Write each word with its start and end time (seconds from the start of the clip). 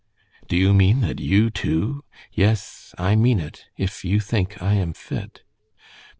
"Do 0.47 0.57
you 0.57 0.73
mean 0.73 1.01
that 1.01 1.19
you, 1.19 1.51
too" 1.51 2.03
"Yes, 2.33 2.95
I 2.97 3.15
mean 3.15 3.39
it, 3.39 3.65
if 3.77 4.03
you 4.03 4.19
think 4.19 4.59
I 4.59 4.73
am 4.73 4.93
fit." 4.93 5.43